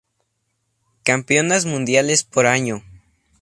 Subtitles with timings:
[1.03, 2.81] Campeonas mundiales por año.